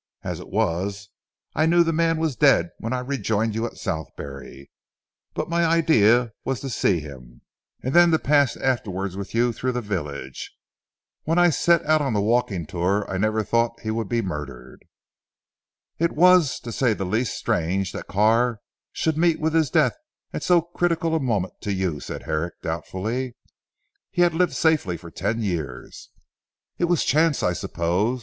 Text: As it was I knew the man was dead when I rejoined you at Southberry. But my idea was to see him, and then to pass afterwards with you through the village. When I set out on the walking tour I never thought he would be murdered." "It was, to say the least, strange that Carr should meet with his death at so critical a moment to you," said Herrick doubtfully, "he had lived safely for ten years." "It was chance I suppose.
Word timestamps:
As 0.23 0.39
it 0.39 0.49
was 0.49 1.09
I 1.53 1.67
knew 1.67 1.83
the 1.83 1.93
man 1.93 2.17
was 2.17 2.35
dead 2.35 2.71
when 2.79 2.91
I 2.91 3.01
rejoined 3.01 3.53
you 3.53 3.67
at 3.67 3.77
Southberry. 3.77 4.71
But 5.35 5.47
my 5.47 5.63
idea 5.63 6.31
was 6.43 6.59
to 6.61 6.71
see 6.71 6.99
him, 7.01 7.41
and 7.83 7.93
then 7.93 8.09
to 8.09 8.17
pass 8.17 8.57
afterwards 8.57 9.15
with 9.15 9.35
you 9.35 9.53
through 9.53 9.73
the 9.73 9.79
village. 9.81 10.55
When 11.25 11.37
I 11.37 11.51
set 11.51 11.85
out 11.85 12.01
on 12.01 12.13
the 12.13 12.19
walking 12.19 12.65
tour 12.65 13.05
I 13.11 13.19
never 13.19 13.43
thought 13.43 13.81
he 13.81 13.91
would 13.91 14.09
be 14.09 14.23
murdered." 14.23 14.83
"It 15.99 16.13
was, 16.13 16.59
to 16.61 16.71
say 16.71 16.95
the 16.95 17.05
least, 17.05 17.37
strange 17.37 17.91
that 17.91 18.07
Carr 18.07 18.59
should 18.91 19.19
meet 19.19 19.39
with 19.39 19.53
his 19.53 19.69
death 19.69 19.95
at 20.33 20.41
so 20.41 20.63
critical 20.63 21.13
a 21.13 21.19
moment 21.19 21.53
to 21.61 21.71
you," 21.71 21.99
said 21.99 22.23
Herrick 22.23 22.55
doubtfully, 22.63 23.35
"he 24.09 24.23
had 24.23 24.33
lived 24.33 24.53
safely 24.53 24.97
for 24.97 25.11
ten 25.11 25.41
years." 25.43 26.09
"It 26.79 26.85
was 26.85 27.05
chance 27.05 27.43
I 27.43 27.53
suppose. 27.53 28.19